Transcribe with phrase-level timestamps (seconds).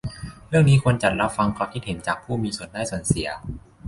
[0.49, 3.29] เรื่องนี้ควรจัดรับฟังความคิดเห็นจากผู้มีส่วนได้ส่วนเสีย